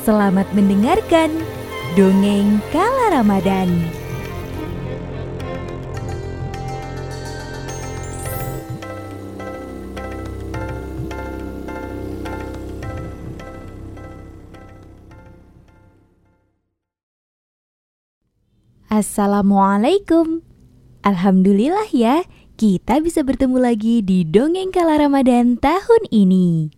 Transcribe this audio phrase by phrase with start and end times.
[0.00, 1.28] Selamat mendengarkan
[1.92, 3.68] Dongeng Kala Ramadan
[18.88, 20.40] Assalamualaikum
[21.04, 22.24] Alhamdulillah ya
[22.56, 26.72] kita bisa bertemu lagi di Dongeng Kala Ramadan tahun ini.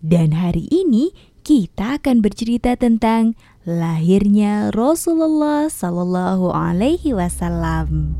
[0.00, 1.12] Dan hari ini
[1.50, 3.34] kita akan bercerita tentang
[3.66, 8.14] lahirnya Rasulullah Sallallahu Alaihi Wasallam.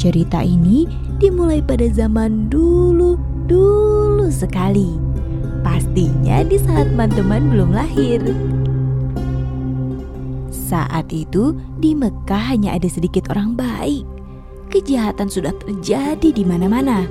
[0.00, 0.88] Cerita ini
[1.20, 4.96] dimulai pada zaman dulu, dulu sekali.
[5.60, 8.24] Pastinya di saat teman-teman belum lahir.
[10.48, 14.08] Saat itu di Mekah hanya ada sedikit orang baik.
[14.72, 17.04] Kejahatan sudah terjadi di mana-mana.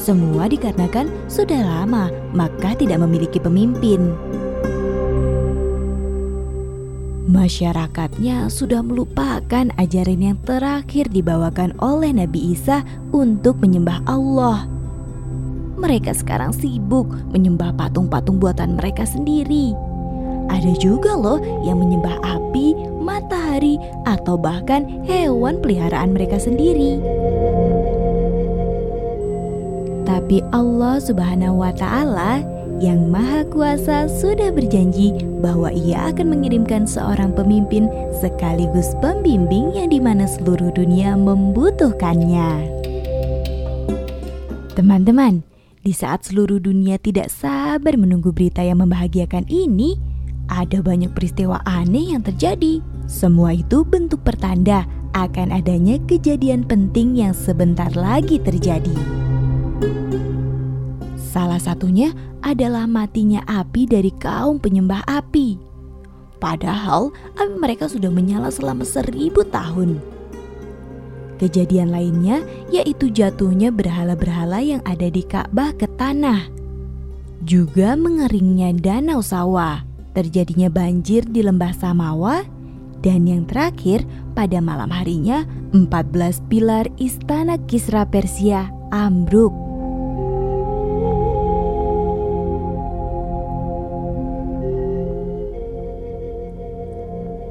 [0.00, 4.16] Semua dikarenakan sudah lama Makkah tidak memiliki pemimpin.
[7.28, 12.80] Masyarakatnya sudah melupakan ajaran yang terakhir dibawakan oleh Nabi Isa
[13.12, 14.64] untuk menyembah Allah.
[15.76, 19.76] Mereka sekarang sibuk menyembah patung-patung buatan mereka sendiri
[20.50, 26.98] ada juga loh yang menyembah api, matahari, atau bahkan hewan peliharaan mereka sendiri.
[30.10, 32.42] Tapi Allah Subhanahu wa Ta'ala
[32.82, 37.86] yang Maha Kuasa sudah berjanji bahwa Ia akan mengirimkan seorang pemimpin
[38.18, 42.50] sekaligus pembimbing yang di mana seluruh dunia membutuhkannya.
[44.74, 45.46] Teman-teman,
[45.86, 49.94] di saat seluruh dunia tidak sabar menunggu berita yang membahagiakan ini,
[50.50, 52.82] ada banyak peristiwa aneh yang terjadi.
[53.06, 59.20] Semua itu bentuk pertanda akan adanya kejadian penting yang sebentar lagi terjadi.
[61.30, 62.10] Salah satunya
[62.42, 65.56] adalah matinya api dari kaum penyembah api.
[66.40, 70.00] Padahal api mereka sudah menyala selama seribu tahun.
[71.38, 76.48] Kejadian lainnya yaitu jatuhnya berhala-berhala yang ada di Ka'bah ke tanah.
[77.40, 82.42] Juga mengeringnya danau sawah terjadinya banjir di lembah Samawa,
[83.00, 84.04] dan yang terakhir
[84.36, 89.69] pada malam harinya 14 pilar istana Kisra Persia ambruk.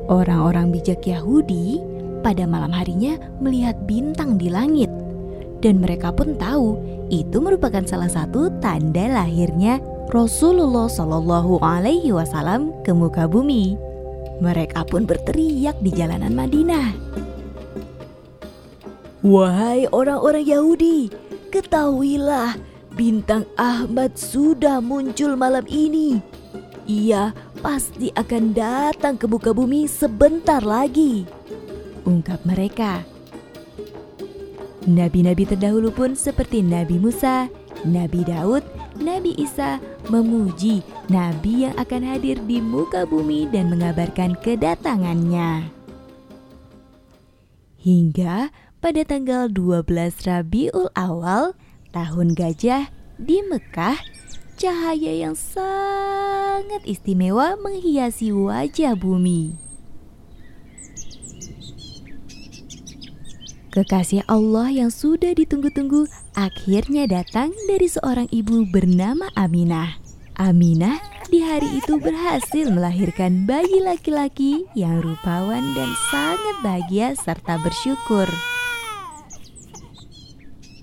[0.09, 1.77] Orang-orang bijak Yahudi
[2.25, 4.89] pada malam harinya melihat bintang di langit
[5.59, 6.79] dan mereka pun tahu
[7.11, 9.77] itu merupakan salah satu tanda lahirnya
[10.09, 13.77] Rasulullah Shallallahu Alaihi Wasallam ke muka bumi.
[14.39, 16.87] Mereka pun berteriak di jalanan Madinah.
[19.19, 21.11] Wahai orang-orang Yahudi,
[21.51, 22.55] ketahuilah
[22.95, 26.23] bintang Ahmad sudah muncul malam ini.
[26.89, 31.29] Ia pasti akan datang ke muka bumi sebentar lagi.
[32.01, 33.05] Ungkap mereka.
[34.89, 37.45] Nabi-nabi terdahulu pun seperti Nabi Musa,
[37.85, 38.65] Nabi Daud,
[38.97, 39.77] Nabi Isa
[40.09, 40.81] memuji
[41.13, 45.69] Nabi yang akan hadir di muka bumi dan mengabarkan kedatangannya.
[47.79, 48.49] Hingga
[48.81, 49.85] pada tanggal 12
[50.25, 51.53] Rabiul Awal
[51.93, 52.89] tahun gajah
[53.21, 53.99] di Mekah,
[54.59, 59.55] cahaya yang sangat istimewa menghiasi wajah bumi.
[63.71, 69.95] Kekasih Allah yang sudah ditunggu-tunggu akhirnya datang dari seorang ibu bernama Aminah.
[70.35, 70.99] Aminah
[71.31, 78.27] di hari itu berhasil melahirkan bayi laki-laki yang rupawan dan sangat bahagia serta bersyukur.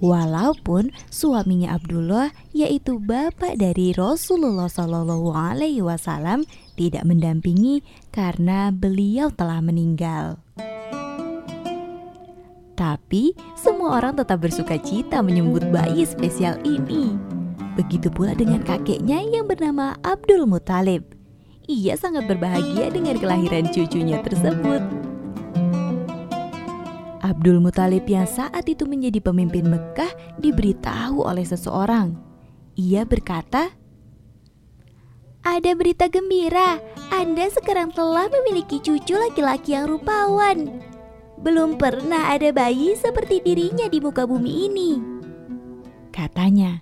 [0.05, 6.45] Walaupun suaminya Abdullah yaitu bapak dari Rasulullah Shallallahu Alaihi Wasallam
[6.77, 7.81] tidak mendampingi
[8.13, 10.37] karena beliau telah meninggal.
[12.77, 17.17] Tapi semua orang tetap bersuka cita menyambut bayi spesial ini.
[17.73, 21.09] Begitu pula dengan kakeknya yang bernama Abdul Muthalib.
[21.67, 25.06] Ia sangat berbahagia dengan kelahiran cucunya tersebut.
[27.37, 30.09] Abdul Muthalib yang saat itu menjadi pemimpin Mekah
[30.41, 32.17] diberitahu oleh seseorang.
[32.81, 33.77] Ia berkata,
[35.45, 36.81] "Ada berita gembira,
[37.13, 40.81] Anda sekarang telah memiliki cucu laki-laki yang rupawan."
[41.37, 44.91] Belum pernah ada bayi seperti dirinya di muka bumi ini.
[46.17, 46.81] Katanya.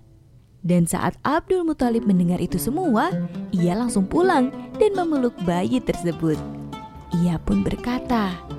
[0.62, 3.10] Dan saat Abdul Muthalib mendengar itu semua,
[3.50, 6.38] ia langsung pulang dan memeluk bayi tersebut.
[7.26, 8.53] Ia pun berkata,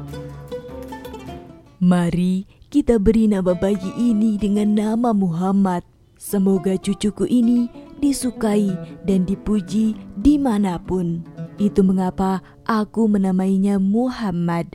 [1.86, 5.86] Mari kita beri nama bayi ini dengan nama Muhammad.
[6.18, 7.70] Semoga cucuku ini
[8.02, 8.74] disukai
[9.06, 11.22] dan dipuji di mana pun.
[11.62, 14.74] Itu mengapa aku menamainya Muhammad,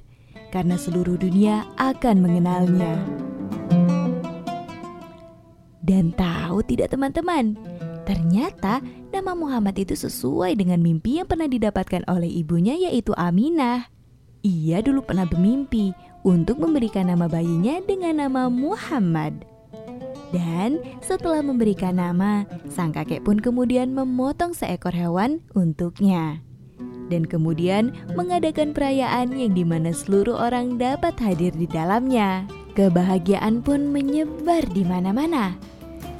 [0.55, 2.95] karena seluruh dunia akan mengenalnya.
[5.83, 7.59] Dan tahu tidak teman-teman,
[8.07, 13.91] ternyata nama Muhammad itu sesuai dengan mimpi yang pernah didapatkan oleh ibunya yaitu Aminah.
[14.47, 15.93] Ia dulu pernah bermimpi
[16.23, 19.45] untuk memberikan nama bayinya dengan nama Muhammad.
[20.31, 26.39] Dan setelah memberikan nama, sang kakek pun kemudian memotong seekor hewan untuknya.
[27.11, 32.47] Dan kemudian mengadakan perayaan yang di mana seluruh orang dapat hadir di dalamnya.
[32.79, 35.59] Kebahagiaan pun menyebar di mana-mana.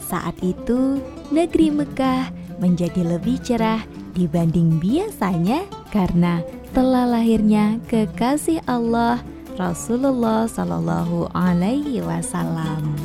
[0.03, 0.99] Saat itu,
[1.31, 3.87] negeri Mekah menjadi lebih cerah
[4.19, 5.63] dibanding biasanya
[5.95, 6.43] karena
[6.75, 9.23] telah lahirnya kekasih Allah
[9.61, 12.97] Rasulullah Shallallahu Alaihi Wasallam.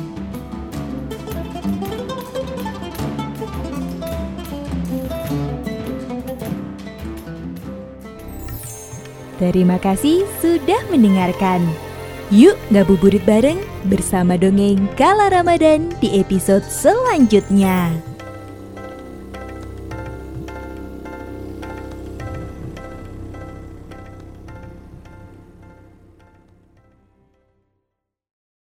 [9.36, 11.60] Terima kasih sudah mendengarkan.
[12.32, 13.60] Yuk ngabuburit bareng
[13.92, 18.15] bersama dongeng Kala Ramadan di episode selanjutnya.